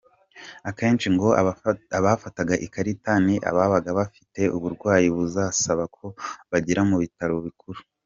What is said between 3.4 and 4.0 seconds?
ababaga